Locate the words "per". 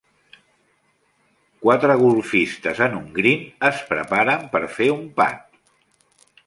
4.57-4.65